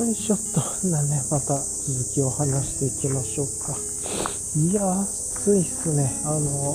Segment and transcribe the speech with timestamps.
[0.00, 0.88] よいしょっと。
[0.88, 3.76] なね、また続きを話していきましょうか。
[4.56, 6.10] いや、暑いっすね。
[6.24, 6.74] あの、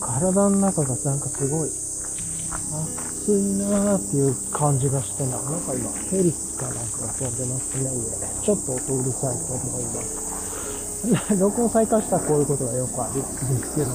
[0.00, 5.38] 体の中がなんかすごい暑いなーっていう感じがしてな。
[5.38, 8.42] なんか今、ヘリかなんかが飛んでますね、上。
[8.42, 11.38] ちょっと音うるさいと思います。
[11.38, 13.92] 録音再開したらこういうことがよくあるんですけど、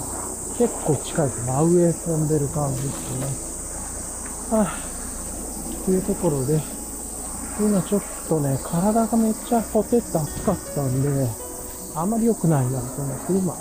[0.57, 1.41] 結構近いです。
[1.45, 3.27] 真上飛んでる感じですね。
[4.49, 6.63] はあ、というところで、
[7.59, 11.27] 今ちょっととね、体がめっちゃほてって暑かったんで、
[11.95, 13.53] あんまり良くないなと思って、今、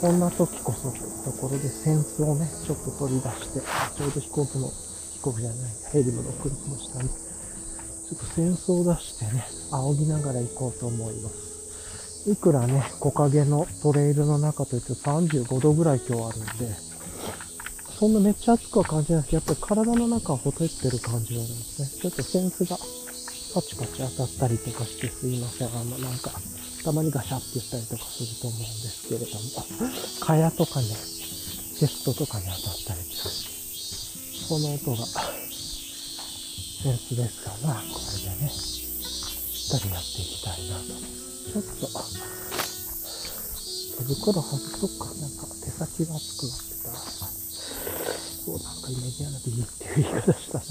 [0.00, 12.28] こんな時こそというところで扇子をね、ちょっと取り出して、ちょうど飛行機の、飛行機じゃない、ヘリムの車の下に、ちょっと扇子を出してね、仰ぎながら行こうと思います。
[12.28, 16.74] いくらね、木陰のトレイルの中といって35度ぐらい今日あるんで、
[18.00, 21.88] そんなめっちゃ暑くは感じないけど、やっぱり体の中はほてってる感じがあるんですね。
[22.02, 22.76] ちょっと扇子が
[23.52, 25.68] パチパチ当たったりとかしてすいません。
[25.68, 26.32] あの、なんか、
[26.84, 29.40] たまにガシャって言ったりとかすると思うんですけれども、
[30.20, 33.30] 蚊帳とかね、チェストとかに当たったりとか、
[34.48, 35.04] この音が、
[36.82, 40.96] センスですから、これでね、しっかりやっていきたいなと。
[40.96, 41.92] ちょっと、
[43.98, 45.12] 手袋外そうか。
[45.20, 46.90] なんか手先が熱くなってた、
[48.48, 50.64] そうなんかイメージやなくていいっていう言い方したな。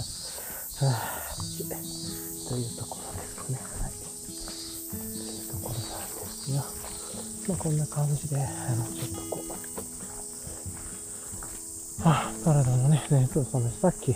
[0.89, 3.59] はぁ、というところですね。
[3.79, 3.91] はい。
[3.95, 4.11] と
[5.07, 6.59] いうところなんですが、
[7.47, 9.51] まあこんな感じで、あの、ちょっとこう、
[12.03, 14.13] はあ、体のね、熱を冷めさっき、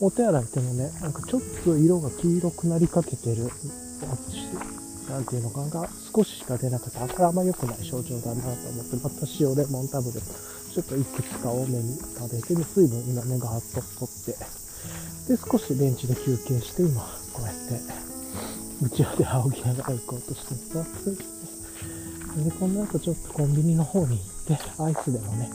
[0.00, 7.04] お手洗いでもね、なんかちょっと色が黄色くなりかけてる、やつなんていうのかな、少ししか出なかった。
[7.04, 10.32] あこれあんま良くない症状だなと思って、また塩レモンタブレット、
[10.72, 14.65] ちょっといくつか多めに食べて、水分今ね、ガーッと取って、
[15.28, 17.80] で、少しベンチで休憩して、今、こうやって、
[18.82, 22.44] うちわで仰ぎながら行こうとしてさ、暑いですね。
[22.44, 25.50] で、この後ちょっとコンビニの方に行って、アイスでもね、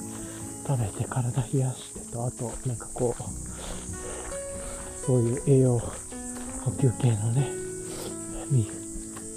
[0.67, 3.23] 食べて体冷やしてと、あと、なんかこう、
[5.05, 7.51] そういう栄養補給系のね、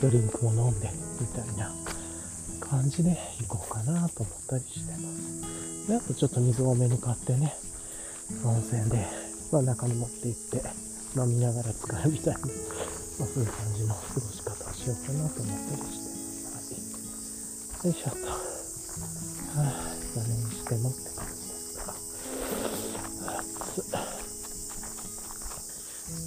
[0.01, 1.73] ドリンクも飲んで、みたいな
[2.61, 3.17] 感じで
[3.49, 5.89] 行こうかなと思ったりしてます。
[5.89, 7.55] で、あとちょっと水多めに買ってね、
[8.45, 9.07] 温泉で、
[9.53, 10.63] まあ中に持って行って、
[11.17, 12.41] 飲みながら使うみたいな、
[13.21, 16.09] まあそういう感じの過ごし方をしようかなと思ったりして
[16.51, 16.75] ます。
[17.83, 17.93] はい。
[17.93, 18.27] よいしょっと。
[18.27, 21.95] はあ、それにしてもって感じですか。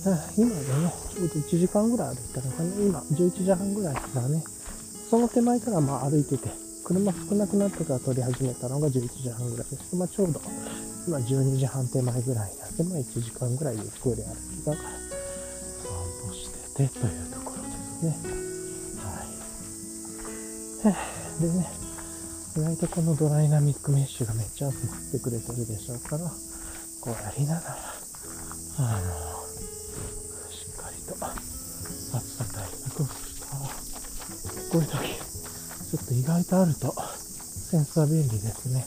[0.09, 2.69] はあ今でね、ちょうど1時間ぐらい歩いたのかな。
[2.75, 4.43] 今、11時半ぐらいからね、
[5.09, 6.49] その手前からまあ歩いてて、
[6.85, 9.95] 車少なくなってから撮り始めたのが11時半ぐらいです。
[9.95, 10.39] まあちょうど、
[11.07, 14.89] 今12時半手前ぐらいなんで、まあ1時間ぐらいゆっくり歩きながら
[15.79, 15.95] 散
[16.27, 18.11] 歩しててというところですね。
[20.83, 21.41] はい。
[21.41, 21.65] でね、
[22.57, 26.27] 意外とこのドライナミックメッシュがめっちゃ集まってくれてるでしょうから、
[26.99, 27.77] こうやりながら、
[28.79, 29.07] あの、
[30.51, 33.55] しっかりと暑さ対策をすると、
[34.73, 34.97] こういう時、
[35.87, 38.85] ちょっと意外とあると、センサー便利ですね。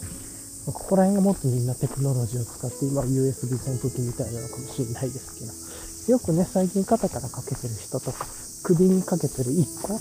[0.66, 8.26] ここら辺がもっとみんなテクノロジーを使って、今 USB 扇風機みたいなのかもしれないですけど、よくね、最近肩からかけてる人とか、
[8.62, 9.94] 首にかけてる1個、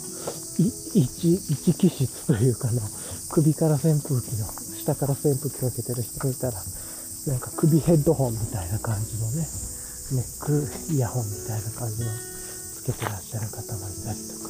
[0.60, 2.82] い一、一気質というかの、
[3.32, 4.46] 首から扇風機の、
[4.78, 6.62] 下から扇風機かけてる人がいたら、
[7.28, 9.48] なんか首ヘッドホンみたいな感じのね、
[10.12, 12.10] ネックイヤホンみたいな感じの
[12.76, 14.50] つけてらっしゃる方もいたりとか、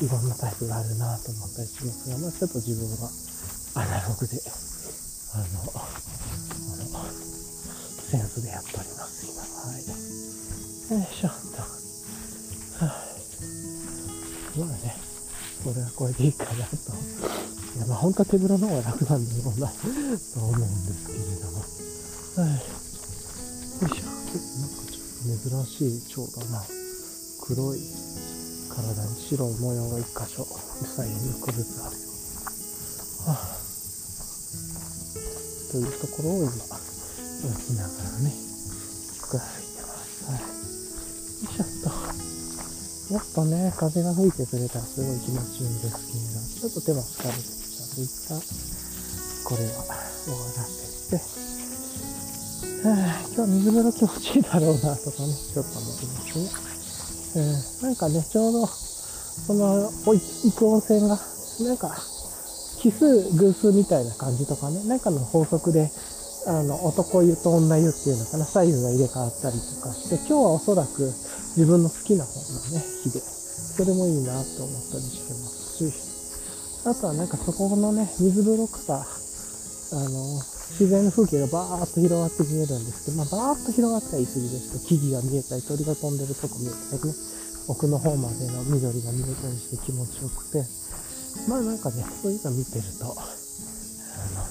[0.00, 3.10] いろんなタイプがあるなと思ったりしますが、まあちょっと自分は
[3.74, 4.40] アナログで、
[5.36, 5.84] あの、あ
[7.04, 7.12] の、
[8.08, 9.76] センスでやっております、今は。
[9.76, 9.84] い。
[9.84, 11.60] よいしょと。
[12.80, 13.04] はあ、
[14.58, 14.96] まあね、
[15.62, 16.56] これはこれでいいかなと。
[16.56, 19.76] いや、まあ本当は手ぶらの方が楽なんだろうな、と
[20.40, 21.06] 思うんです。
[21.06, 21.60] けれども。
[22.40, 22.56] はい。
[22.56, 24.08] よいしょ。
[24.08, 26.64] なんかちょっと珍しい蝶だな。
[27.42, 27.80] 黒い
[28.70, 30.46] 体に白い模様が一箇所、
[30.96, 32.06] 左右に1個ずつあるよ。
[33.26, 33.55] はあ、
[35.76, 38.40] というところを今、歩きながらね、ゆ
[39.12, 40.24] っく歩いてます。
[40.24, 40.40] はい。
[40.40, 40.48] よ
[41.44, 41.92] いしょっと。
[43.12, 48.40] もっとね、風が吹いてくれたらすごい気持ちいいんですけれど、ちょっと手も疲れてきたので、一旦、
[49.44, 49.84] これは
[50.24, 51.20] 終わらせて、
[52.88, 56.48] はあ、今日は水風呂気持ちいいだろうなとかね、ちょっと思いますね。
[57.36, 61.20] えーなんかね、ちょうど、その、行く温泉が、
[61.68, 62.15] なんか、
[62.78, 63.06] 奇数、
[63.36, 65.90] 偶数みたいな感じとかね、なんかの法則で、
[66.46, 71.12] あの、男湯と女湯っていうのかな、サイズが入れ替わったりとかして、今日はおそらく
[71.56, 80.40] 自分の好きな方のね、日で、それもいいなと思ったりしてますし、あとはなんかそこのね、水風呂から、あの、
[80.78, 87.14] 自然の風景がバーッと広がって見えるんですけど、まあ、バーッと広がったら言い過ぎですけど、木々が見えたり、鳥が飛んでるとこ見えたりね、
[87.66, 90.62] 奥の方までの緑が見えたりして気持ちよくて、
[91.48, 93.22] まあなんかね、そういうの見てると、あ
[94.34, 94.46] の、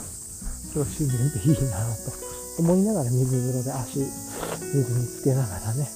[0.73, 2.11] 今日自然っていいなと
[2.59, 5.89] 思いながら水風呂で足、水につけながらね、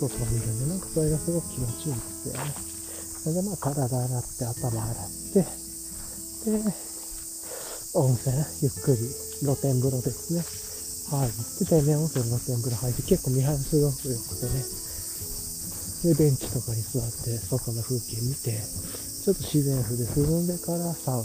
[0.00, 2.52] 外を見るんで、なんかそれがすごく気持ちいいんですよね。
[3.24, 5.46] それでまあ体洗って頭洗って、
[6.44, 6.60] で、
[7.94, 8.98] 温泉、ゆっくり
[9.40, 10.44] 露天風呂ですね。
[11.10, 14.60] 入って天然温泉露天風呂入って結構見晴らしがすごく良くてね。
[16.04, 18.60] で、ベンチとかに座って外の風景見て、
[19.24, 21.24] ちょっと自然風で涼んでからサウ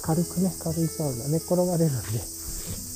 [0.00, 2.16] 軽くね、軽いサウナ、寝っ転がれるんで、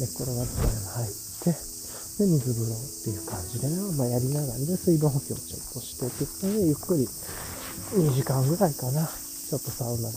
[0.01, 1.13] 寝っ転がるサウナ入っ
[1.45, 7.05] て、で、水風呂っていう感じでね、まあやりながらで、水分補給をちょっとしてってことで、ゆっくり
[7.93, 10.09] 2時間ぐらいかな、ちょっとサウナ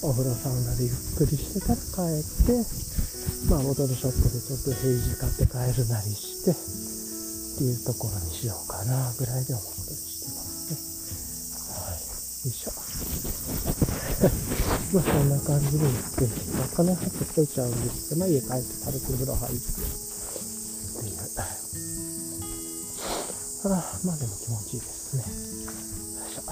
[0.00, 2.56] お風呂サウナでゆっくりしてから帰って、
[3.52, 10.80] まあボトルショップでちょっと平時買って帰るなりして、っていうところにしようかな、ぐらいで思ったりしてますね。
[11.84, 12.00] はい。
[12.00, 12.00] よ
[12.48, 12.79] いしょ。
[14.92, 16.26] まあそんな感じで言って、
[16.58, 19.70] まあ金発っといちゃうんですけど、まあ家帰って軽く風呂入って、っ
[20.98, 21.16] ていう。
[23.62, 25.22] ただ、まあでも気持ちいいですね。
[25.22, 26.42] よいしょ。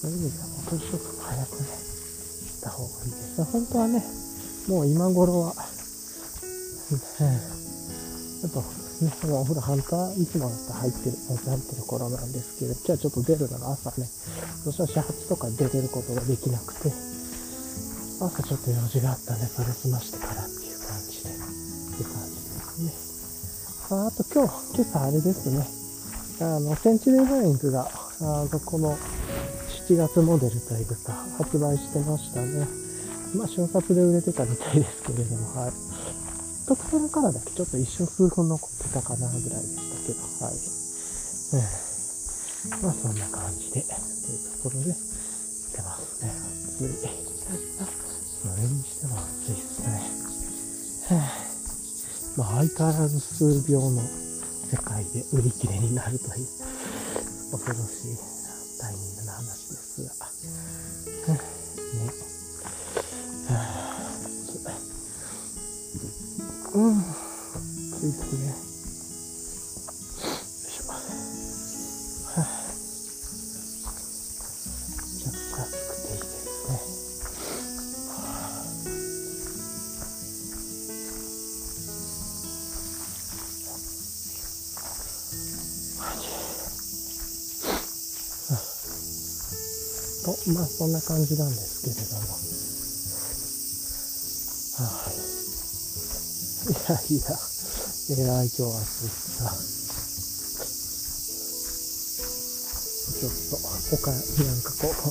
[0.00, 1.74] そういう意味では、ボトルショップも早くね、行
[2.58, 3.44] った方がいいですね。
[3.50, 4.04] 本当はね、
[4.68, 5.54] もう今頃は、
[7.20, 7.26] ね、
[8.42, 8.62] やっぱ、
[9.04, 14.06] ね、お風呂半端、いつもだったら入ってる、入ってる頃なんですけど、今日はちょっと出るのが朝ね、
[14.64, 16.92] そしたら始発とか出てることができなくて、
[18.20, 23.96] 朝ちょっと用事があったんで、それ済ましてからっていう感じで、って感じですね。
[23.96, 25.64] ああと今日、今朝あれですね、
[26.44, 27.88] あの、センチュリーバインズが、
[28.20, 28.98] あの、この
[29.88, 32.68] 7月モデルというか、発売してましたね。
[33.34, 35.89] まあ、瞬殺で売れてたみたいですけれども、はい。
[36.70, 40.54] 特殊なカラーだけちょっと一瞬数分残ってたかなぐらいでしたけど、はい。
[41.58, 46.30] うん、まあ、そんな感じで、というところで、出ますね。
[46.30, 46.94] 暑い。
[48.38, 49.98] それにしても暑いですね。
[51.10, 51.50] はあ
[52.38, 54.00] まあ、相変わらず数秒の
[54.70, 56.46] 世界で売り切れになるという
[57.50, 58.16] 恐ろしい
[58.78, 60.14] タイミングの話ですが。
[66.72, 67.02] うん。
[67.02, 68.46] ついですね。
[68.46, 68.54] よ
[70.68, 70.92] いしょ。
[70.92, 70.96] は
[72.36, 72.40] あ
[75.10, 76.34] めちゃくちゃ暑くていいです
[76.70, 76.78] ね。
[90.24, 92.59] と、まあそんな感じなんですけれども。
[96.70, 97.34] いやいや、
[98.10, 99.50] えらい今日暑いさ。
[103.18, 103.58] ちょっと、
[103.90, 105.10] 他になんかこう、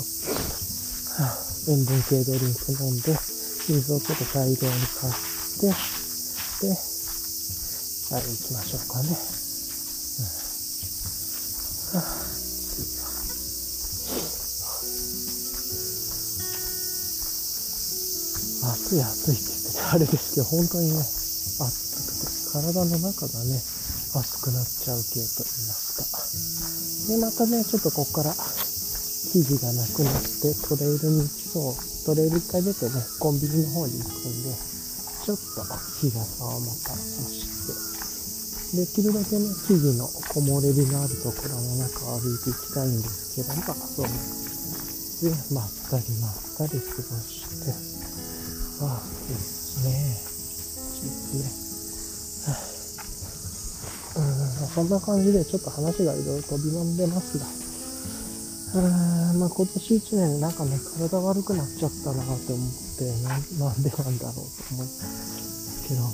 [1.68, 3.12] 塩分系ドリンク飲んで、
[3.68, 5.14] 水をちょっと大量に買っ
[5.60, 5.74] て、で、
[6.72, 9.20] はい、行きましょうかね。
[11.92, 12.00] あ
[18.72, 21.19] 暑い暑いって言っててあれですけど、本当にね、
[21.68, 23.60] 体の中がね、
[24.16, 27.14] 熱くなっちゃう系と言いますか。
[27.14, 31.76] で、またね、ちょっとここから、生地がなくなって、トレイルに行きそう。
[32.06, 34.56] トレイル一回出てね、コンビニの方に行くんで、
[35.26, 35.62] ちょっと
[36.02, 47.74] 日傘をまた差して、できるだけね、木々の木漏れ日のあるところの中を歩いていきたいんですけど、ま、そうで、まったりまったり過ごして、
[48.82, 50.29] ああ、いいですね。
[51.02, 52.54] ですね。
[52.54, 52.60] は
[54.16, 54.24] あ、う
[54.66, 57.46] ん、そんな感じでちょっと話がいろいろ飛び飛んでますが、
[58.76, 58.86] う
[59.36, 63.30] ん、まあ今年一年なんかね、体悪くなっちゃったなと思って、な
[63.66, 64.88] なんでなんだろうと思う
[65.88, 66.10] けど、うん、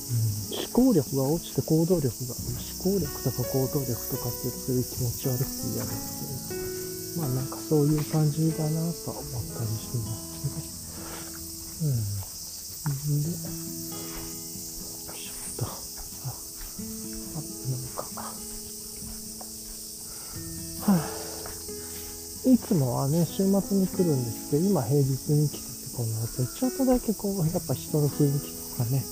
[0.55, 6.55] 思考力が落ちて行動力が、思考力とか行動力とかっていうとそういう気持ち悪くて嫌ですけ
[7.19, 10.75] ど、まあなんかそういう感じだなと思ったりしますね。
[11.83, 12.15] うん。
[13.23, 13.54] で、
[22.55, 29.03] いつもはね、週末に来るんですけど、今平日に来ててこの後、ちょっとだけこう、やっぱ人の雰囲気とかね、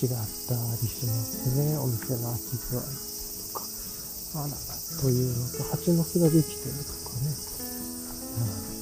[0.00, 1.76] 違ったりしますね。
[1.76, 3.68] お店の空き具合とか。
[4.40, 4.56] あらら、
[5.02, 7.28] というのと、蜂の巣ができてるとかね。
[8.72, 8.77] うん。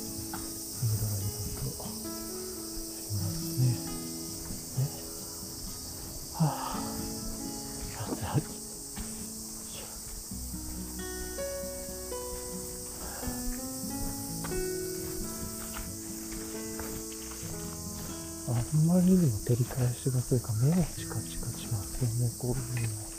[19.46, 23.15] 照り返しがというか目がチカチカしますよね、こういうの。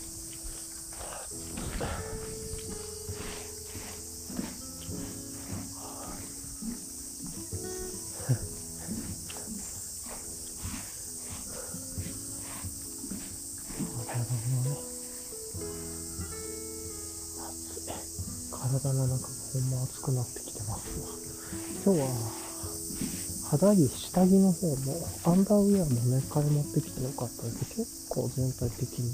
[23.58, 24.94] 肌着、下着の方も、
[25.26, 27.66] アンダーウェアもね、買い持ってきてよかったです。
[27.76, 29.10] 結構全体的に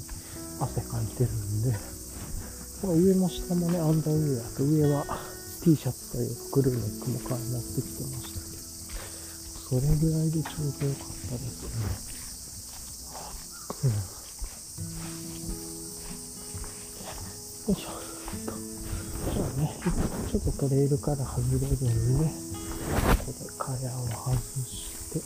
[0.60, 1.72] 汗かいてるんで、
[2.84, 5.06] まあ上も下もね、アンダーウェアと上は
[5.62, 8.60] T シャツというかクルーネックも買い持ってきてましたけど、
[9.70, 11.68] それぐらいでちょうどよかったですね。
[13.84, 13.90] うん
[17.64, 17.88] よいしょ。
[19.32, 19.80] じ ゃあね、
[20.30, 22.30] ちょっとトレイルから外れるんで、
[23.64, 24.36] ここでカヤを外
[24.68, 25.20] して、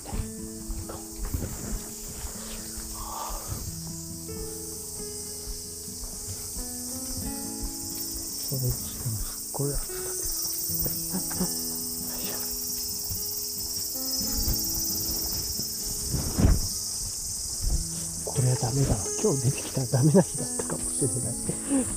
[8.44, 10.06] それにしてもすっごい暑さで
[11.46, 11.58] す。
[18.24, 18.98] これはダメだわ。
[19.20, 21.18] 今日出てきたらダメな日だったかもしれない。
[21.18, 21.46] っ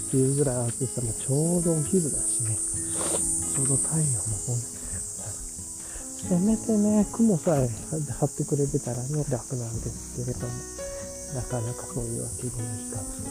[0.10, 2.58] ていうぐらい暑さもちょうどお昼だしね。
[3.54, 4.10] ちょうど太陽も
[4.48, 4.71] 本当
[6.32, 10.54] せめてね、雲さえ張ってくれてたらね、楽なんですけれども、
[11.36, 13.28] なかなかそういうわけにもいかず。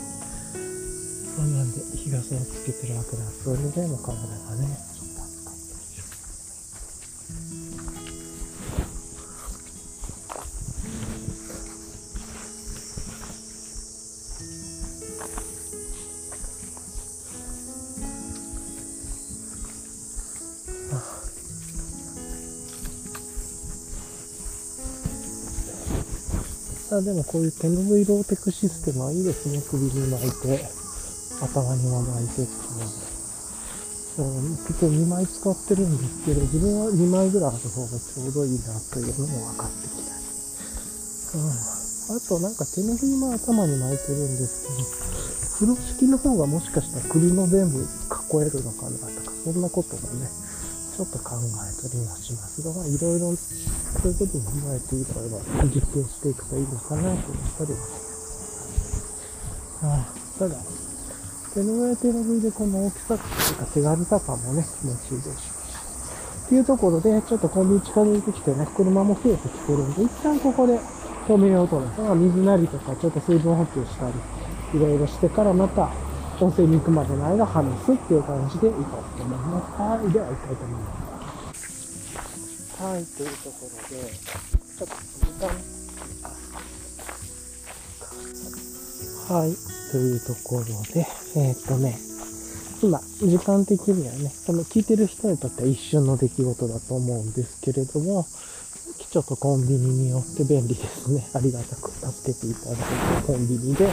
[1.33, 3.25] そうなんで、日傘をつけてるわけだ。
[3.43, 4.29] それでも体が
[4.61, 4.69] ね、
[26.91, 29.63] あでもこういう手ぬぐいローテクシステムはいいですね。
[29.71, 30.67] 首に巻いて、
[31.41, 33.11] 頭にも巻いてっていうのは。
[34.11, 34.27] そう
[34.67, 40.27] 結構2枚使ってるんですけど、自分は2枚ぐらいある方がちょうどいいなというのも分かってきたり。
[41.39, 41.51] うん。
[42.11, 44.83] あとなんか手ぬぐいも頭に巻いてるんですけど、
[45.63, 47.87] 風呂敷の方がもしかしたら首も全部囲
[48.43, 50.27] えるのかなとか、そんなこともね、
[50.97, 53.31] ちょっと考えたりはしますが、いろいろ、
[53.99, 58.11] そういうことも踏まえていろいろ実験していくといいのかなと思ったりはします。
[59.85, 60.39] はい。
[60.39, 60.57] ただ、
[61.55, 63.21] 手の上手の上でこの大きさという
[63.57, 65.61] か手軽さ感もね、気持ちいいですし。
[66.47, 70.79] っていうところで、ちょっとコンビニ近づいてきてね、車も増えてきてるんで、一旦ここで
[71.29, 72.15] 止めようと思います。
[72.17, 74.15] 水なりとか、ちょっと水分補給したり、
[74.79, 75.91] いろいろしてからまた、
[76.41, 79.83] 温泉に行くまでの間話すっていう感じで行こうと思います。
[79.83, 80.13] はい。
[80.13, 81.00] では行きたいと思います。
[82.81, 83.05] はい。
[83.05, 85.49] というところで、ちょっと時間、
[89.37, 89.53] はい。
[89.93, 91.07] というところで、
[91.37, 91.99] えーっとね、
[92.83, 98.25] 今、時間的にはね、その聞いてる人にとっては一瞬の出来事だと思うんですけれども、
[99.11, 101.29] ちょっとコンビニによって便利ですね。
[101.37, 103.91] ありがたく助けていただいて、コンビニで、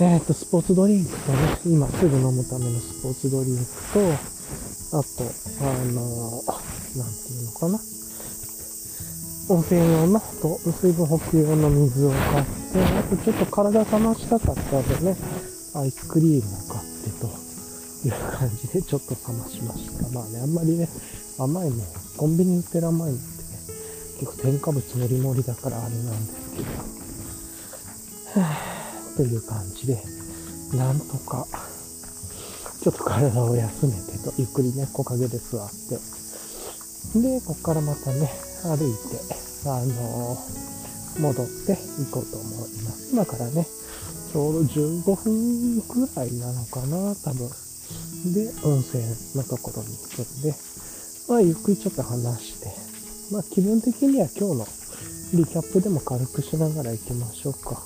[0.00, 4.41] えっ、と、スポーツドリンクとね、今すぐ飲むためのスポーツドリンクと、
[4.92, 5.24] あと、
[5.60, 6.44] あの
[6.96, 7.80] なんていうのかな。
[9.48, 15.16] 温泉用のと水分補給用の水を買って、あとちょっと体冷ましたかったんでね、
[15.74, 17.26] アイスクリームを買ってと
[18.06, 20.08] いう感じでちょっと冷ましました。
[20.10, 20.88] まあね、あんまりね、
[21.38, 23.32] 甘いもん、コンビニ売ってる甘いのってね、
[24.20, 26.62] 結構添加物もりもりだからあれなんですけ
[28.38, 30.02] ど、はぁという感じで、
[30.74, 31.46] なんとか、
[32.82, 35.98] ちょっと体を休めてと、ゆっくりね、木陰で座って、
[37.20, 38.30] で、ここからまたね、
[38.64, 40.72] 歩いて、あのー
[41.20, 41.76] 戻ってい
[42.10, 43.10] こうと思います。
[43.12, 43.66] 今からね、
[44.32, 47.48] ちょうど15分くらいなのかな、多分。
[48.32, 49.02] で、温泉
[49.36, 50.54] のところに行くんで、
[51.28, 52.68] まあ、ゆっくりちょっと話して、
[53.32, 54.66] まあ、気分的には今日の
[55.34, 57.82] リキャップでも軽くしながら行きましょうか。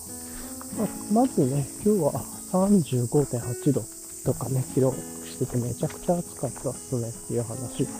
[0.78, 2.12] まあ、まずね、今日は
[2.52, 3.95] 35.8度
[4.26, 7.90] とかね、記録しててめちゃくちゃ暑かったっすねっていう話が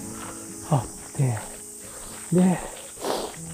[0.71, 1.39] あって、
[2.35, 2.59] で、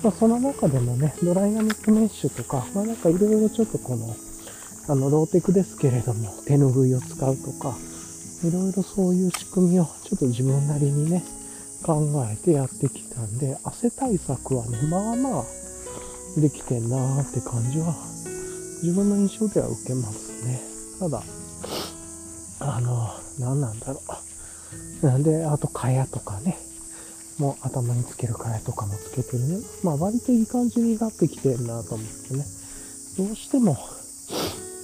[0.02, 4.16] まあ、その中でもね、ドライナミックメッシュとか、まあなんかいろいろちょっとこの、
[4.88, 7.76] あの、ローテクですけれども、手ぬぐいを使うとか、
[8.42, 11.22] いろいろそういう仕組みをちょっと自分なりにね、
[11.82, 12.00] 考
[12.32, 15.44] えてやってきたんで、汗対策はね、まあまあ、
[16.40, 17.94] できてんなーって感じは、
[18.82, 20.60] 自分の印象では受けますね。
[20.98, 21.22] ただ、
[22.64, 24.02] あの、何なんだろ
[25.02, 25.06] う。
[25.06, 26.56] なんで、あと、蚊帳とかね、
[27.38, 29.58] もう頭につける蚊帳とかもつけてるね。
[29.82, 32.44] まあ、割といい感じになってきてるなと思ってね。
[33.18, 33.76] どうしても、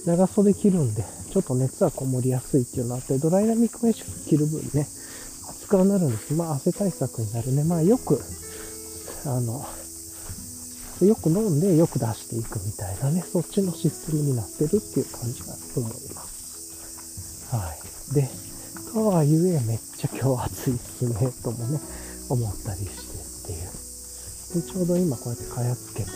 [0.05, 4.87] 長袖着るんで、ちょっと熱はこもりやすいっていうのあって、ドライナミックメッシュ着る分ね、
[5.47, 7.63] 熱くなるんですまあ、汗対策になるね。
[7.63, 8.19] まあ、よく、
[9.25, 9.65] あの、
[11.01, 16.28] よく飲んでよく出していくみたいなね、そっちのシステムになってるっていう感じが思います。
[17.49, 17.73] は
[18.11, 18.13] い。
[18.13, 18.29] で、
[18.93, 21.79] とはいえめっちゃ今日暑いっすね、ともね、
[22.29, 24.61] 思ったりしてっていう。
[24.61, 26.09] で、ちょうど今こうやって蚊帳つけて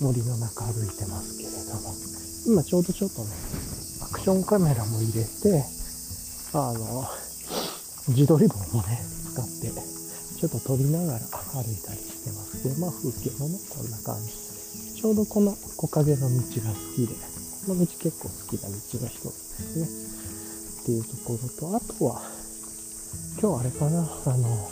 [0.00, 1.94] 森の中歩いてますけれども、
[2.46, 3.30] 今ちょうどちょっとね、
[4.02, 5.64] アクションカメラも入れて、
[6.54, 7.04] あの、
[8.08, 9.72] 自撮り棒もね、使って、
[10.38, 14.30] ちょっと撮りながら歩いたりしてますけど、まあ風景もね、こんな感じ。
[14.94, 16.44] ちょうどこの木陰の道が好
[16.94, 17.14] きで、
[17.66, 20.05] この道結構好きな道の一つですね。
[20.86, 22.22] っていうところと、あとは、
[23.42, 24.70] 今日あれかな、あの、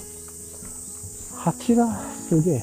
[1.35, 1.91] 蜂が
[2.29, 2.63] すげえ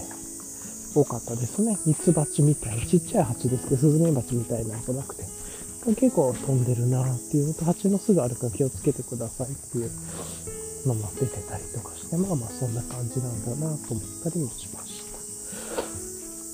[0.95, 1.77] 多かったですね。
[1.85, 5.25] ミツバチみたいな、ちっちゃい蜂ですけど、スズメバチみたいなんじゃなくて、
[5.99, 9.91] 結構飛んでるなっていうのと、蜂の巣があるから気をつけてくださいっていう
[10.87, 15.03] のも出てたりとかして、まあまあそんな感じなんだなと思ったりもしまし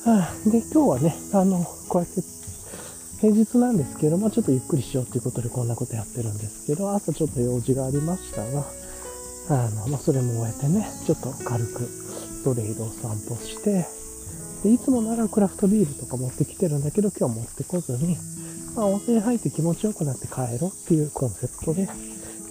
[0.03, 0.09] た。
[0.09, 2.36] はあ、で、今日はね、あの、こうやって
[3.19, 8.63] 平日なんですけど、まちょっとゆっくりしようということでこんなことやってるんですけど、朝ちょっと用事がありましたが、
[9.49, 11.89] あの、まあそれも終えてね、ちょっと軽く
[12.43, 13.87] トレードを散歩して、
[14.63, 18.17] で、いつもならクラフトビールとか持ってきてるんだけど、今日持ってこずに、
[18.75, 21.89] まあ温泉入って気持ちよくなって帰ろうっていうコンセプトで、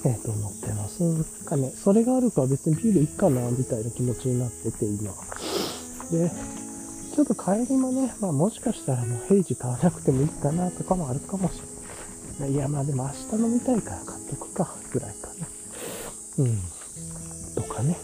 [0.05, 1.03] えっ、ー、と、乗ってます。
[1.03, 5.13] なんかね、それがあるから別にビールいっかな、みたいな気持ちになってて、今。
[6.11, 6.31] で、
[7.17, 11.63] ちょっと帰りもね、まあもしかしたらもう平時買わなくてもいいかなとかもあるかもし
[12.39, 12.53] れない。
[12.53, 15.47] いや、まあでも明日飲みたいから買っとくか、ぐらいかな。
[16.41, 16.61] うん。
[17.55, 17.97] とかね。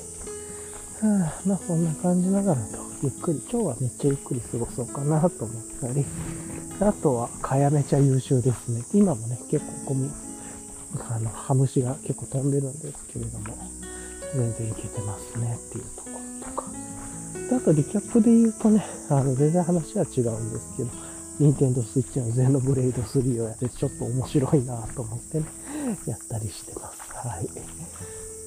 [1.03, 6.07] はあ、まあそんな感じながらと、ゆっくり、今日はめっちゃゆっくり過ごそうかなと思ったり、
[6.81, 8.83] あとは、かやめちゃ優秀ですね。
[8.94, 10.11] 今もね、結構ゴミ、
[11.11, 13.44] あの、ハムシが結構飛んでるんですけれども、
[14.35, 16.82] 全然いけてますねっていうところとか。
[17.57, 20.91] あとリキャップで言うとね、あの、全然話は違うんですけど、
[21.38, 25.47] ニンテンドースイッチのゼノブレイド3をやってちょっと面白いなと思ってね、
[26.07, 27.01] やったりしてます。
[27.15, 27.49] はい。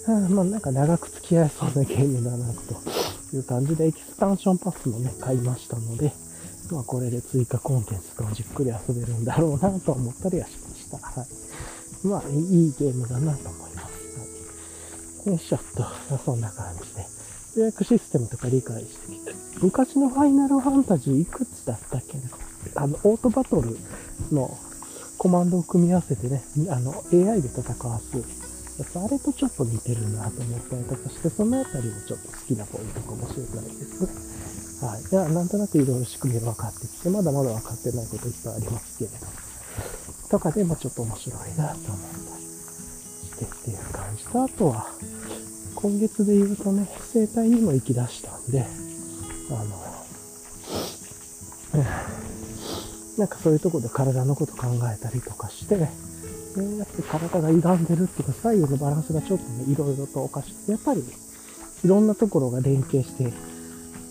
[0.07, 6.11] あ、まあなんか長く付き合えそうなゲームだなという感じで、エキスパンションパスもね、買いましたので、
[6.71, 10.97] まあこれで追加コンテンツとじっくり遊べるんだろうなと思ったりはしました。
[10.97, 11.27] はい。
[12.07, 14.19] まあ、いいゲームだなと思います。
[14.19, 15.29] はい。
[15.29, 17.24] よいしょっと、そんな感じで。
[17.55, 19.33] 予約システムとか理解してきて。
[19.61, 22.83] 昔のファイナルファンタジーいくつだったっけな？
[22.83, 23.77] あの、オートバトル
[24.31, 24.57] の
[25.17, 34.87] コマンドを組み合わせてね、あの、AI で戦わすやつ、あれとちょっと似てるなと思ったりとかして、そのあたりもちょっと好きなポイントかもしれないですね。
[34.89, 35.01] はい。
[35.01, 39.17] いや、なんとなくいろいろ仕組みが分かってきて、まだまだ分かってないこといっぱいありますけれど。
[40.29, 44.87] とかでもちょっと面白いなと思ったりしてっていう感じと、あとは、
[45.85, 48.65] 今月で言うとね、生態にも行き出したんで、
[49.51, 49.69] あの、
[53.19, 55.91] なんかそういうとこで体のこと考えたりとかして、ね、
[56.79, 61.01] やっぱ体が歪んでるっていうか、左右のバランスがちょっとね、いろいろとおかしくて、やっぱり、
[61.83, 63.31] いろんなところが連携して、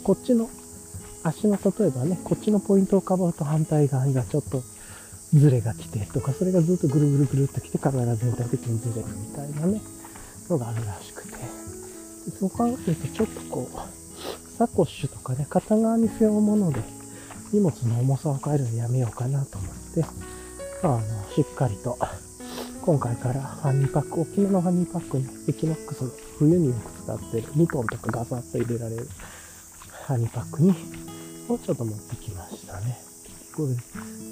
[0.05, 0.49] こっちの
[1.25, 4.63] 足の、例えばね、こっちのポイントをかばうと反対側がちょっと
[5.35, 9.83] ズレが来てとか、それがずっとぐるぐるぐるっと来て体が全体的にずれるみたいなね、
[10.49, 11.14] のがあるらしく。
[12.31, 16.81] そう考えるとちょっとこう、サコッシュとかね、片側に背負うもので
[17.53, 20.05] 荷物の重さを変えるのやめようかなと思って、
[20.83, 21.01] あの、
[21.35, 21.99] しっかりと、
[22.83, 29.09] 今回からファニーパック、大きめのファニーパックに、エキノックスの冬によく使ってる、2トンとかガサッと入れられる
[30.07, 30.75] ファニーパックに、
[31.49, 32.99] をちょっと持ってきましたね。
[33.57, 33.75] これ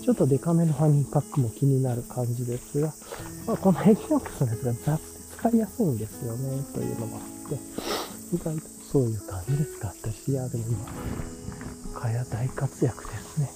[0.03, 2.93] ちょっとデカめのハニーパックも気になる感じですが、
[3.47, 7.21] まあ、このエキノックスのやつが雑で使いやすいんですよね、というのも
[7.55, 13.51] あって、意外とそういう感じで使ったして、いや、でも今、蚊帳大活躍ですね。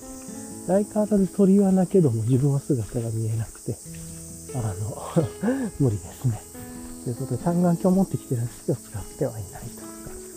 [0.67, 3.77] 大体で鳥は鳴けども自分は姿が見えなくて、
[4.55, 5.29] あの
[5.79, 6.41] 無理ですね。
[7.05, 9.63] ということで、単眼鏡持ってきてるんですけど、使ってはいない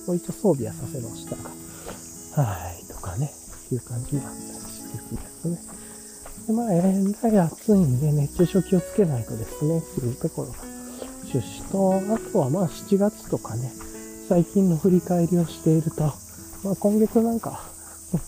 [0.06, 0.16] という。
[0.16, 3.32] 一応装備はさせましたが、はい、とかね、
[3.72, 5.60] いう感じになったりしてるんですね。
[6.48, 10.69] で、まあ、えらい暑いんで、熱中症気をつけないとですね、っていうところが
[11.34, 13.72] 趣旨と、あとはまあ7月とかね、
[14.28, 16.04] 最近の振り返りをしていると、
[16.64, 17.62] まあ今月なんか、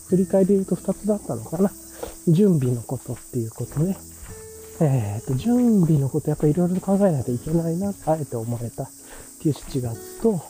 [0.09, 1.71] 振り返りで言うと2つだったのかな。
[2.27, 3.97] 準備のことっていうことね。
[4.79, 8.89] えっ、と、準備のことやっぱいろいろ考えないといけないな、あえて思われたっ
[9.41, 10.41] ていう7月と、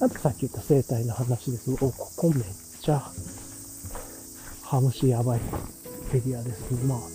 [0.00, 1.72] あとさっき言った生態の話です。
[1.72, 2.44] お、ここめっ
[2.80, 3.02] ちゃ、
[4.62, 5.40] ハムシやばい
[6.14, 6.84] エリアですね。
[6.84, 7.06] まあ、こ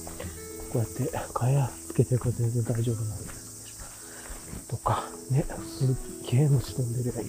[0.76, 3.35] うやって、蚊帳つけてるから全然大丈夫なんです。
[4.70, 5.46] とか、ね、
[5.80, 7.22] すっげえ虫飛んでるよ、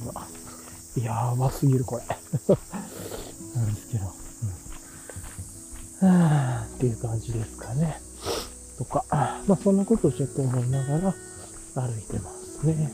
[0.97, 1.05] 今。
[1.05, 2.03] やばすぎる、これ。
[3.55, 4.05] なんですけど。
[6.03, 6.09] うん。
[6.09, 8.01] はあっていう感じですかね。
[8.79, 9.05] とか、
[9.47, 11.15] まあそんなことをちょっと思いながら
[11.75, 12.91] 歩いてますね。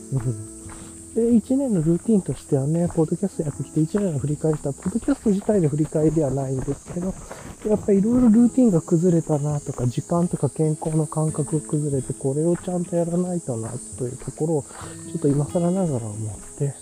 [1.15, 7.13] で、1年のルーティンとしてはね、ポッドキャストやってきて1年を振り返った、ポッドキャスト自体で振り返りではないんですけど、
[7.69, 14.65] やっぱりいろいろルーティンが崩れたなとか、時間とか健康の感覚が崩れて、これをちゃんとやらないとな、というところを、
[15.11, 16.73] ちょっと今更ながら思って、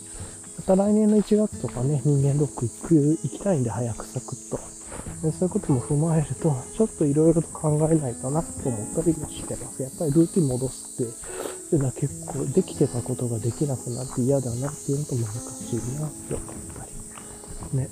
[0.57, 4.70] また来年の1月とかね、人間ドック行く、行きたいんで早くサクッと。
[5.21, 9.81] そういうことも踏まえると、ちょっといろいろと考えないとなと思ったりもしてます。
[9.81, 11.15] やっぱりルーティン戻すって、っ
[11.69, 16.85] ていうのは結構できてたことができなくなって嫌だなっていうのと難しいなって思った
[17.71, 17.77] り。
[17.77, 17.89] ね。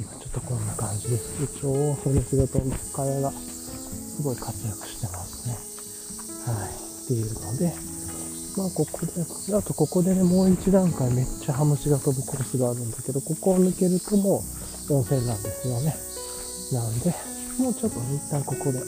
[0.00, 1.44] 今ちょっとこんな感じです。
[1.44, 5.56] 一応、その仕事の使いがすごい活躍してますね。
[6.52, 6.70] はい。
[6.70, 7.72] っていうので、
[8.56, 9.12] まあここで、
[9.54, 14.42] あとここでね、もう一段階めっちゃハムシが飛ぶコースがあるんだけど、ここを抜けるとも
[14.90, 16.09] う温泉なんですよね。
[16.72, 17.14] なんで、
[17.58, 18.78] もうちょっと一旦ここで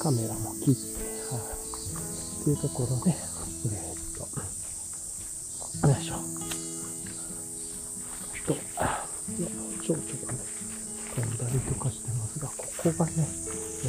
[0.00, 0.80] カメラも切って、
[1.34, 1.42] はい。
[2.42, 4.06] っていうところで、えー、っ
[5.82, 6.14] と、よいしょ。
[8.46, 8.54] と、
[9.82, 10.38] 蝶々がね、
[11.14, 12.54] 飛んだりとかしてますが、こ
[12.84, 13.26] こがね、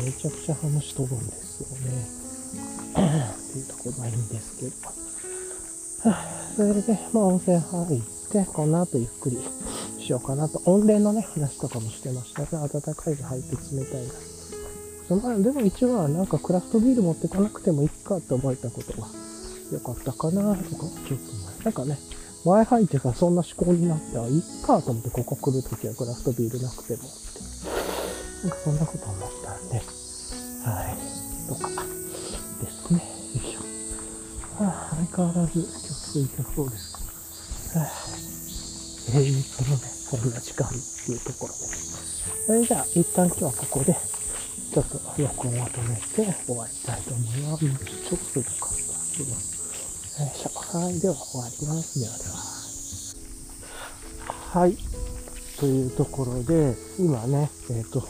[0.03, 2.07] めちゃくちゃハムシ飛ぶんですよね。
[2.89, 4.73] っていうところがいいんですけど。
[6.55, 9.37] それで、まあ温泉入って、この後ゆっくり
[10.09, 10.59] しようかなと。
[10.65, 12.47] 温冷のね、話とかもしてましたね。
[12.51, 14.07] 暖かいが入って冷たい
[15.09, 15.15] が。
[15.15, 19.07] まあ、でも一応はなんかクラフトビール持ってこなくてもいいかって思えたことが
[19.71, 21.99] よかったかなとか、ちょっと思いなんかね、
[22.43, 27.39] 前入ってからそんな思考になって、あ、いっかと思ってここ来るときはクラフトビールなくてもって。
[28.43, 29.81] なんかそんなこと思ったんで、は
[30.89, 30.97] い、
[31.47, 31.69] とか、
[32.61, 32.99] ですね。
[32.99, 34.63] よいしょ。
[34.63, 35.77] はあ、相変わらず今日
[36.13, 37.77] 空いてそうです。
[37.77, 38.28] はあ、
[39.09, 39.77] えーとね、
[40.11, 40.77] こんな時間って
[41.11, 42.45] いうところです。
[42.45, 46.01] それじゃあ、一旦今日はここで、ちょっと録音を止めて
[46.45, 47.65] 終わりたいと思います。
[47.65, 48.59] ちょっとよかった
[49.17, 49.29] けど。
[49.31, 49.35] よ
[50.27, 50.49] いしょ。
[50.77, 50.99] はい。
[50.99, 51.99] では終わります。
[51.99, 52.35] ではでは。
[54.61, 54.77] はい。
[55.59, 58.07] というところで、今ね、えっ、ー、と、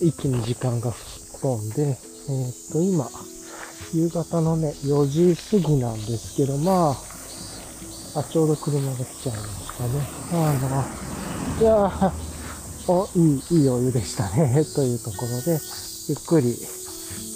[0.00, 3.10] 一気に時間が吹っ飛んで、えっ、ー、と、今、
[3.92, 6.96] 夕方のね、4時過ぎなんですけど、まあ、
[8.14, 10.00] あ、ちょうど車が来ちゃいましたね。
[10.32, 11.08] あまあ、
[11.60, 12.28] いやー、
[12.88, 14.64] お、いい、いいお湯でしたね。
[14.74, 15.60] というところで、
[16.08, 16.56] ゆっくり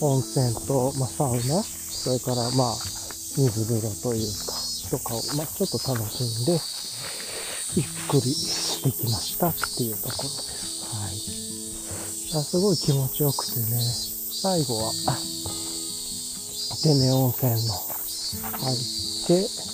[0.00, 2.76] 温泉と、まあ、サウナ、それから、まあ、
[3.36, 4.54] 水風呂というか、
[4.90, 6.60] とかを、まあ、ちょっと楽しんで、
[7.74, 10.84] ゆっくりしてきましたっていうところです。
[12.34, 12.40] はい。
[12.40, 13.78] あすごい気持ちよくてね、
[14.42, 14.92] 最後は、
[16.82, 17.74] 天然温泉の
[18.58, 18.78] 入っ
[19.26, 19.71] て、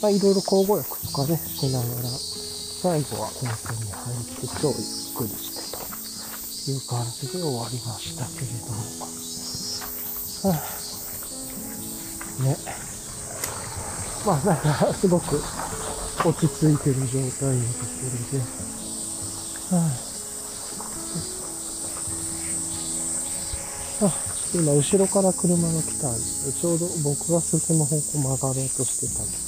[0.00, 4.76] まあ、いろいろ交互浴とかね、しながら、最後は温泉に入って超ゆっ
[5.16, 8.78] くりしてという感じで終わりましたけれども。
[10.46, 12.56] はあ、ね。
[14.24, 15.42] まあなんかすごく
[16.24, 18.44] 落ち着いてる状態のところで。
[19.74, 19.82] は
[24.02, 24.12] あ、あ
[24.54, 29.47] 今後ろから車が来たんですちょうど僕が進む方向曲がろうとしてたみた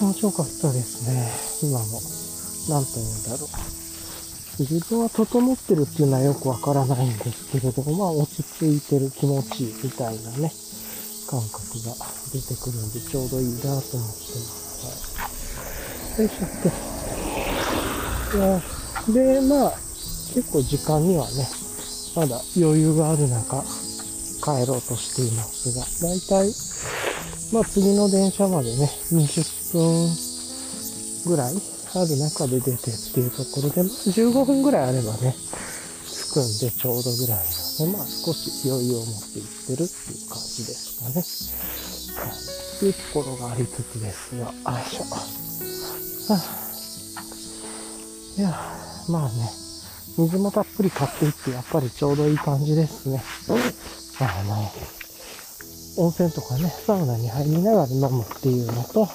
[0.00, 1.28] 気持ちよかったですね。
[1.60, 2.00] 今も。
[2.72, 3.48] なんと言うんだろう。
[4.64, 10.50] 自分は整ってるっていうのはよくわからないんですけれども、まあ落ち着いてる気持ちみたいなね、
[11.28, 11.92] 感覚が
[12.32, 14.88] 出てくるんでちょうどいいなと思ってます。
[16.16, 16.24] はい。
[16.24, 16.72] よいしょっと。
[18.38, 19.72] いやで、まあ、
[20.32, 21.46] 結構時間にはね、
[22.16, 23.62] まだ余裕がある中、
[24.40, 26.48] 帰ろうとしていますが、だいたい
[27.52, 30.08] まあ次の電車までね、20分
[31.26, 31.54] ぐらい
[31.94, 35.34] ある中で出てっていうところで、まあ、15分ぐらいあればね、
[36.06, 41.14] 着くんでちょうどぐらいなので、まあ少し余裕を持っていってるっていう感じですかね。
[42.20, 42.34] は
[42.82, 42.86] い。
[42.86, 45.04] いうところがありつつですが、よいしょ。
[45.04, 46.40] はあ、
[48.38, 48.50] いや、
[49.08, 49.50] まあね、
[50.16, 53.22] 水もたっぷり買っていって、やっぱりちょうどいい感じですね。
[54.18, 54.70] まあの、
[55.96, 59.08] 温泉とかね、サウナに入りながら飲むっていうのと、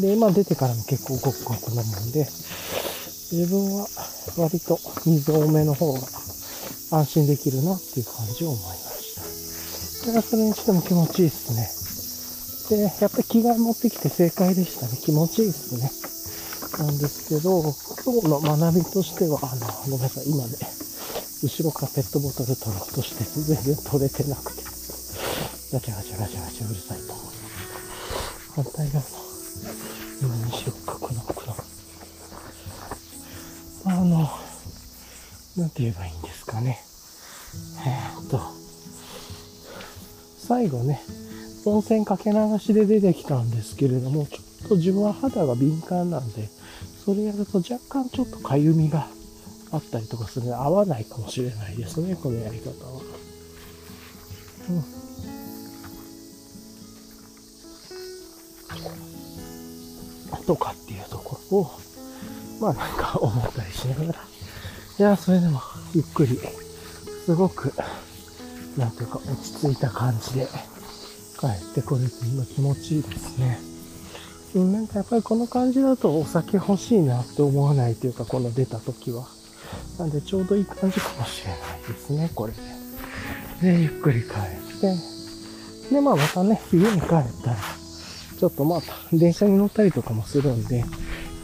[0.00, 2.26] で、今出てからも結構ごくごく飲むんで、
[3.30, 3.86] 自分は
[4.36, 6.00] 割と水多めの方が
[6.92, 9.14] 安心できるなっていう感じを思いまし
[10.00, 10.06] た。
[10.06, 12.78] だからそれにしても気持ちいいっすね。
[12.78, 14.96] で、やっぱり着替え持ってきて正解でしたね。
[14.96, 15.90] 気持ちいいっすね。
[16.78, 17.60] なんですけど、
[18.04, 20.56] 今日の学びとしては、あの、ごめんなさい、今ね、
[21.42, 24.62] 後ろからペットボトル取ろうとして、全然取れてなくて、
[25.72, 27.34] ガチャガチャガチャガチャうるさいと思います。
[28.54, 29.23] 反対側
[29.64, 29.70] の、
[30.22, 31.56] 今にしよっか、この、この。
[33.86, 34.30] あの、
[35.56, 36.78] なんて言えばいいんですかね。
[37.86, 38.40] えー、っと、
[40.38, 41.00] 最後ね、
[41.64, 46.48] 温泉かけ流しで出てきたんですけれども、ちょっと自分は肌が敏感なんで、
[47.04, 49.08] それやると若干ちょっとかゆみが
[49.70, 53.00] あったりとかするので、合わないかもしれないですね、このやり方は。
[54.70, 55.03] うん。
[60.46, 61.70] とかっていうところを、
[62.60, 64.18] まあなんか思ったりしながら、
[64.98, 65.60] いや、それでも
[65.94, 66.38] ゆっくり、
[67.24, 67.72] すごく、
[68.76, 70.46] なんていうか落ち着いた感じで
[71.38, 73.58] 帰ってこれて今気持ちいいですね。
[74.54, 79.26] うんなんかやっぱりこの感じだとお酒欲しいなって思わないというか、この出た時は。
[79.98, 83.72] なんでちょうどいい感じかもしれないですね、これで。
[83.72, 84.94] で、ゆっくり帰って。
[85.94, 87.24] で、まあまたね、家に帰ったら、
[88.44, 90.84] ちょっとまた電車に乗ったりとかもするんで、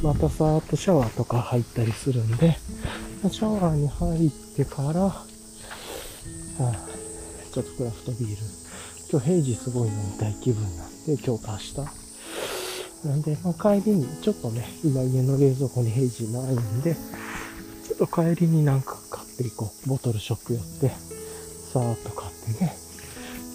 [0.03, 2.59] またさーっとシャワーとか入ったりするんで、
[3.31, 5.25] シャワーに入ってから、は
[6.59, 6.75] あ、
[7.55, 8.37] ちょっとクラフトビール。
[9.11, 13.09] 今日平時すごい飲みたい気分なんで、今日と明日。
[13.09, 19.89] なんで、まあ、帰りに、ちょっとね、今家の冷蔵庫に平時ないんで、ちょっと帰りになんか買っていこう。
[19.89, 20.91] ボトルショップ寄って、
[21.73, 22.77] さーっと買ってね、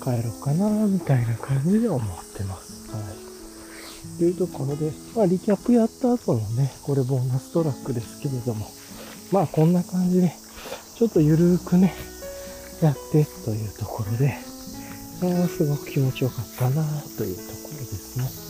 [0.04, 2.02] 帰ろうかな、みたいな感じで思っ
[2.36, 2.75] てます。
[4.18, 8.68] というところで、まあ、リキャップやった後のね、これボーナストラックですけれども、
[9.32, 10.34] まあ、こんな感じで、
[10.96, 11.94] ちょっとゆるーくね、
[12.82, 14.38] やってというところで、
[15.22, 16.84] あすごく気持ちよかったな
[17.18, 18.46] というところですね。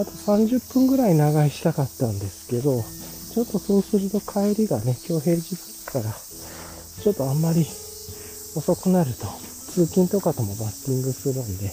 [0.00, 7.66] あと30分ぐらい長居したかったんですけど、ちょっとそうすると帰りがね、今日平日だから、ちょっとあんまり
[8.54, 9.26] 遅くなると、
[9.72, 11.72] 通勤とかともバッティングするんで、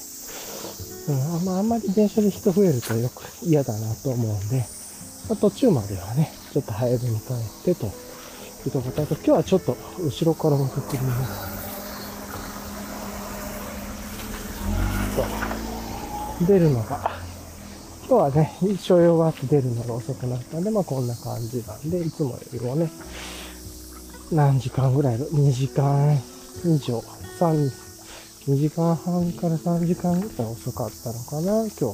[1.09, 4.57] うん、あんまあんまり電車で人増えるとよく嫌だなと思うんで、
[5.27, 7.89] まあ、途中まではね、ちょっと早めに帰ってとい
[8.67, 11.59] うところと、今日はちょっと後ろからも送ります。
[16.47, 17.19] 出るのが
[18.09, 22.89] 今日はね、所用があって出るのが遅くなったんで、まあこんな感じなんで、いつもよりもね、
[24.31, 26.17] 何時間ぐらいの、2時間
[26.65, 27.03] 以上、
[27.39, 27.88] 3、
[28.47, 31.93] 2時間半から3時間ぐらい遅かったのかな、今日は。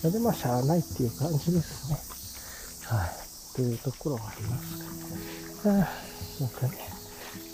[0.00, 1.98] それでまあ、しゃあないっていう感じですね。
[2.86, 3.10] はい。
[3.56, 6.78] というところはありますが、はあ、なんかね、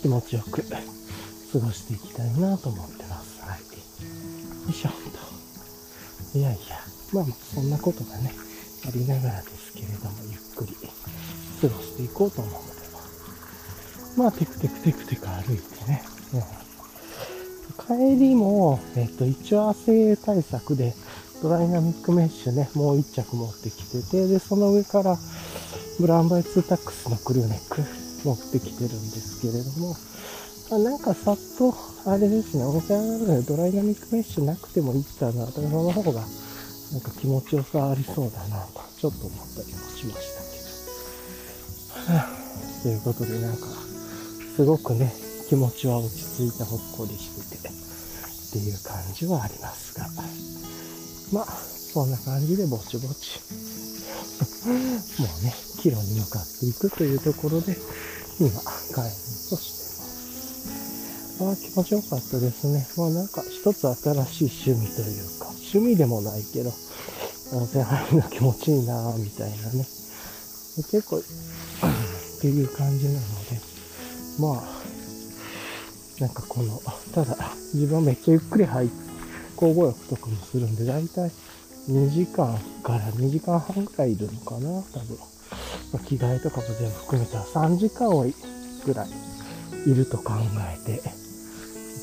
[0.01, 3.41] 気持ちよく過ごしていきたいなと思ってます。
[3.41, 3.59] はい。
[3.59, 4.89] よいしょ
[6.31, 6.37] と。
[6.37, 6.77] いやいや。
[7.13, 8.33] まあ、そんなことがね、
[8.87, 10.75] ありながらですけれども、ゆっくり
[11.61, 12.83] 過ごしていこうと思うので
[14.17, 16.72] まあ、テクテクテクテク歩いてね、うん、
[17.79, 20.93] 帰りも、えっと、一応汗対策で、
[21.41, 25.17] ドライナミックメッシュね、もう一着持ってきてて、で、その上から、
[25.99, 27.81] ブランバイ2タックスのクルーネック
[28.23, 29.95] 持ってきてるんですけれども、
[30.71, 36.21] あなんかさっと、あれですね、温泉上がるのでドライナミックメッシュなくてもいいかな、その方が
[36.93, 40.43] なんか気持ちよさありそうだなと、ちょっと思ったりもしました
[42.03, 42.13] けど。
[42.13, 43.67] はあ、ということで、なんか、
[44.55, 45.13] すごくね、
[45.53, 47.71] 気持ちは落ち着いてほっこりしてて、っ
[48.51, 50.09] ていう感じはありますが。
[51.31, 53.37] まあ、そんな感じでぼちぼち。
[54.65, 57.77] もうね、キロに向かっていくというところで、
[58.39, 59.13] 今、帰る
[59.51, 61.35] としてます。
[61.37, 62.87] まあ、気持ちよかったですね。
[62.97, 66.73] まあ、なんか一つ新しい趣味というか、趣味でもないけど、
[67.51, 69.85] 温泉入るの気持ちいいなみたいなね。
[70.89, 71.21] 結構、っ
[72.41, 73.19] ていう感じなの
[73.51, 73.61] で、
[74.39, 74.82] まあ、
[76.19, 76.79] なんかこの、
[77.13, 77.35] ただ、
[77.73, 79.13] 自分はめっちゃゆっくり入って、
[79.55, 81.31] 交互浴とかもするんで、だいたい
[81.89, 85.17] 2時間から2時間半くらいいるのかな、多分。
[85.93, 88.25] まあ着替えとかも全部含めたら3時間は
[88.85, 89.09] ぐらい
[89.85, 91.01] いると考えてい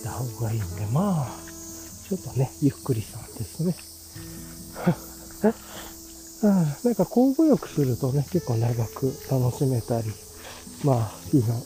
[0.04, 1.26] た方がいいんで、まあ、
[2.08, 3.74] ちょっとね、ゆっくりさんですね。
[6.42, 10.10] なんか交互浴するとね、結構長く楽しめたり、
[10.84, 11.62] まあ、いいの、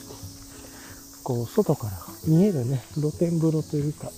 [1.23, 4.11] こう、外から見えるね、露天風呂というか、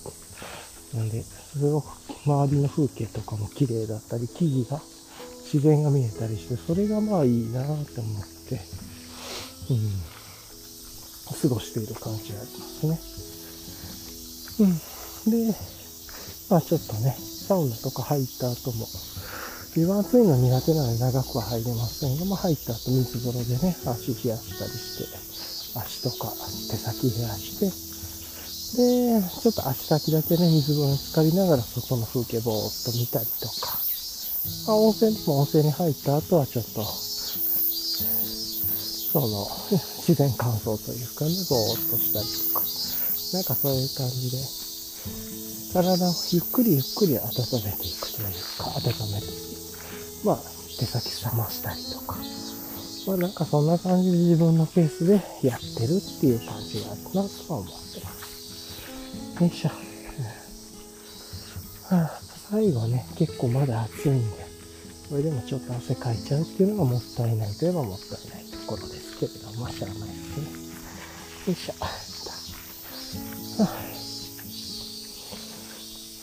[0.93, 1.87] なんで、すごく
[2.25, 4.81] 周りの風景とかも綺麗だったり、木々が、
[5.51, 8.59] 自然が見えたりして、それがまあいいなって思って、
[9.69, 9.79] うん、
[11.41, 12.99] 過ごしている感じがありますね。
[15.27, 15.47] うん。
[15.47, 15.55] で、
[16.49, 17.15] まあちょっとね、
[17.47, 18.87] サウナとか入った後も、
[19.75, 26.33] 湯は暑いの苦手なので長くは入れませんが、まあ、入った後水風呂でね、足冷やしたりして、足とか
[26.71, 27.86] 手先冷やして、
[28.77, 33.73] で、ちょっと足先だけね、水風呂に浸かりながら外の風景ぼーっと見たりとか、
[34.67, 36.83] まあ、温泉でも温泉に入った後はちょっと、
[39.11, 39.49] その、
[40.05, 42.61] 自然乾燥というかね、ぼーっとしたりとか、
[43.33, 44.37] なんかそういう感じで、
[45.73, 47.25] 体をゆっくりゆっくり温
[47.65, 49.27] めていくというか、温めて。
[50.23, 50.39] まあ、
[50.77, 52.17] 手先冷ましたりとか、
[53.07, 58.16] まあなんかそんな感じで自分のペースでやってるっていう感じがあるなとは思ってます。
[59.39, 59.69] よいしょ。
[59.69, 59.75] は
[62.05, 62.19] あ、
[62.49, 64.37] 最後ね、結構まだ暑いんで、
[65.09, 70.47] これでもちょっと汗かいちゃうっていうのがもったいないといえばもったいないところですけれども、まあしゃあないですね。
[71.45, 71.73] よいしょ。
[71.83, 71.87] は
[73.59, 73.63] あ、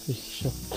[0.08, 0.76] よいしょっと。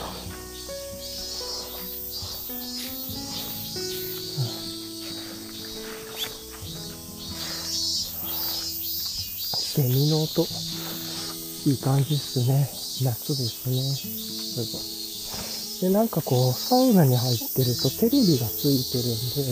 [9.77, 10.41] セミの音、
[11.67, 12.63] いい感じっすね。
[13.03, 13.75] 夏ですね。
[13.91, 15.91] すごい。
[15.91, 19.51] で、なんかこう、サウナに入ってるとテレビがついてるん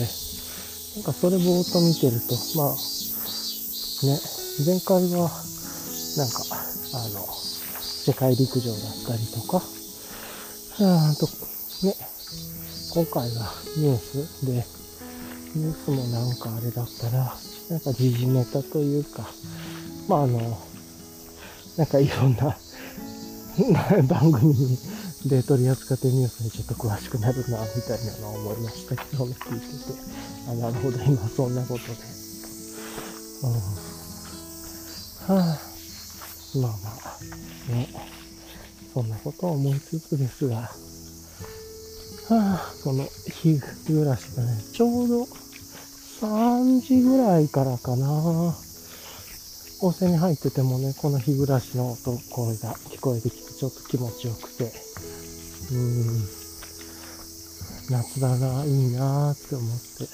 [0.96, 4.16] なんかそれぼーっと見てると、まあ、ね、
[4.64, 5.28] 前回は、
[6.16, 6.40] なんか、
[6.96, 7.20] あの、
[7.84, 9.60] 世界陸上だったりとか、
[10.80, 11.28] うんと、
[11.84, 11.92] ね、
[12.94, 14.64] 今回はニュースで、
[15.54, 17.36] ニュースもなんかあれだったら、
[17.68, 19.28] なんか時事ネタというか、
[20.08, 20.58] まああの、
[21.76, 22.56] なんかいろんな
[24.08, 24.54] 番組
[25.26, 29.72] で取り扱ってニュースにちょっと詳しくなるな、みたいなのを思いましたけどね、聞いてて。
[30.48, 31.92] あ、なるほど、今そんなことで。
[33.42, 33.52] うん。
[35.36, 35.58] はあ、
[36.58, 36.96] まあま
[37.70, 37.88] あ、ね。
[38.94, 40.70] そんなことを思いつつですが、は
[42.30, 45.22] あ、この日暮らしがね、ちょうど
[46.20, 48.65] 3時ぐらいからかな。
[49.82, 54.72] 温泉に入っててもね、この日暮らしの音、声が聞こえてきてちょっと気持ちよくて、
[55.72, 56.22] うん、
[57.90, 60.08] 夏だな、いいなって思って、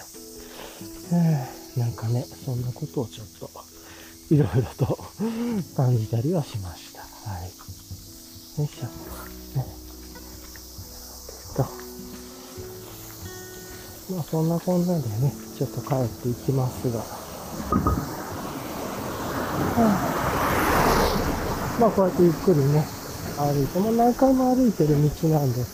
[1.13, 3.51] えー、なんかね、そんなことをちょっと、
[4.35, 4.99] いろいろと
[5.77, 7.03] 感じたりはしました。
[7.03, 7.43] はい。
[7.43, 8.87] よいしょ。
[9.59, 9.67] ね。
[11.57, 11.63] と、
[14.13, 18.22] まあそんなこんなでね、ちょっと帰っていきますが、
[21.81, 22.85] まあこうやってゆっくりね、
[23.39, 25.65] 歩いて、まあ何回も歩いてる道なんで、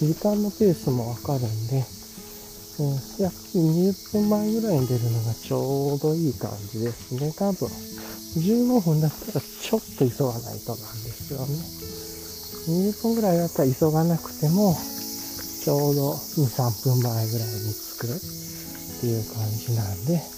[0.00, 1.84] 時間のペースもわかるんで、
[2.78, 7.32] うん、約20分前ぐらいに出るのがちょうどいい感じですね。
[7.36, 7.68] 多分、
[8.38, 11.56] 15分だったらちょっと急がないとなんですよね。
[12.68, 14.76] 20分ぐらいだったら急がなくても、
[15.64, 18.20] ちょうど2、3分前ぐらいに着くっ
[19.00, 20.37] ていう感じなんで、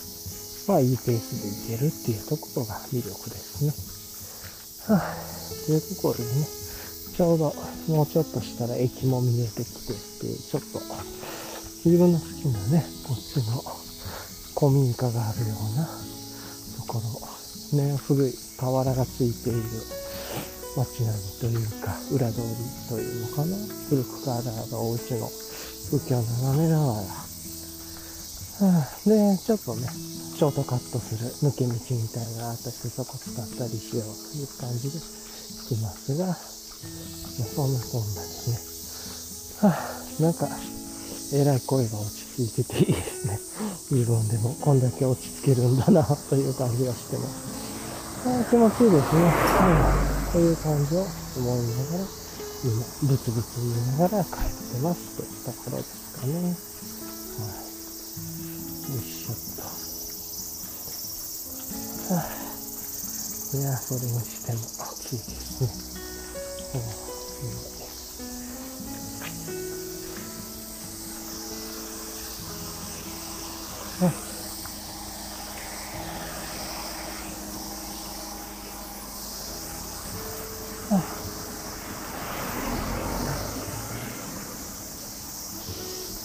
[0.70, 3.74] まあいいペースでいけるっていうところが魅力ですね。
[4.94, 5.18] はあ、
[5.66, 6.46] というところでね、
[7.10, 7.50] ちょうど
[7.90, 10.78] もうちょっとしたら駅も見えてきてって、ちょっと
[11.82, 13.66] 自分の好きなね、こっちの
[14.54, 15.90] 古民家があるような
[16.78, 19.58] ところ、ね、古い瓦がついている
[20.78, 22.46] 街並みというか、裏通り
[22.86, 23.56] というのかな、
[23.90, 25.26] 古くからあるお家の
[25.90, 27.29] 風景を眺めながら、
[28.60, 31.80] で、ちょっとね、ショートカットする抜け道み
[32.12, 39.68] たいなのがあったし、そこ使ったりしようという感じで来ますが、そんなこんなですね。
[39.68, 40.44] はあ、なんか、
[41.32, 43.40] えらい声が落ち着いてていいですね。
[43.96, 48.28] 自分でもこんだけ落ち着けるんだな、という感じがしてます。
[48.28, 49.24] あ気持ちいいですね。
[49.24, 50.32] はい。
[50.32, 52.04] という感じを思いながら、
[52.64, 56.70] 今、ブツブツ言いながら帰ってますというところですかね。
[62.10, 65.68] いや、それにしても暑いですね。
[66.74, 66.78] う
[74.06, 74.10] ん。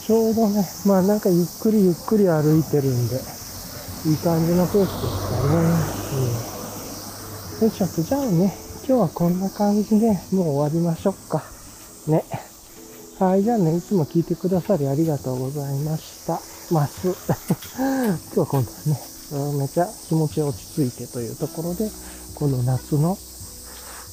[0.05, 1.19] ちょうどね、まあなん。
[1.19, 3.07] かゆっくりゆっくり歩いてるん。
[3.07, 3.34] で、
[4.05, 5.55] いい感じのペースですかね。
[7.59, 7.67] うん。
[7.67, 8.55] よいしょと、じゃあね、
[8.87, 11.43] 今日はこんな感じでもう終わりましょうか。
[12.05, 12.23] ね。
[13.17, 16.39] はい、じゃあね、いつも聞いてくださりありがとうございました。
[16.71, 17.07] ます。
[17.77, 19.01] 今日は今度はね、
[19.31, 21.89] うんめちゃ気持ち落ち着いてというところで、
[22.35, 23.17] この夏の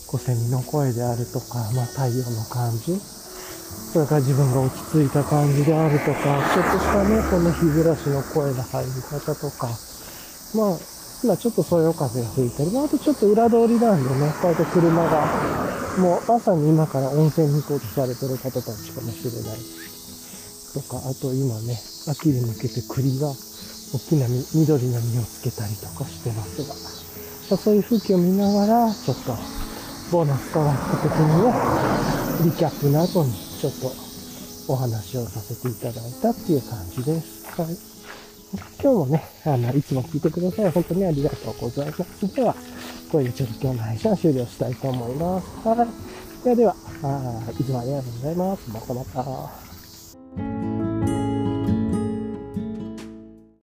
[0.07, 2.99] こうセミの声であるとか、まあ太陽の感じ、
[3.93, 9.69] それから自分が落ち着いた感じであるとか、ちょっとしたね、この日暮らしの声の入り方とか、
[10.57, 10.79] まあ、
[11.23, 12.73] 今ちょっとそよ風が吹いてる。
[12.73, 15.29] まあ、あとちょっと裏通りなんでね、こうやって車が、
[16.01, 19.61] もうまさに今から温泉に行こうとされてる方たちかもしれない。
[20.73, 21.77] とか、あと今ね、
[22.09, 26.73] 秋に向けて栗が大きなみ緑の実をつけたりとかしてますが、
[27.53, 29.37] まあそういう風景を見ながら、ちょっと
[30.11, 37.47] ボーナス変わった時にね、リキャップの後にちょっとお話をさせていただいたっていう感じです。
[37.61, 37.77] はい。
[38.83, 40.71] 今日もね、あの、いつも聞いてください。
[40.73, 42.35] 本当にありがとうございます。
[42.35, 42.57] では、
[43.13, 45.69] これでちょっと今日の配信は終了したいと思います。
[45.69, 46.45] はい。
[46.45, 48.69] ではでは、あいつもありがとうございます。
[48.69, 50.82] またまた。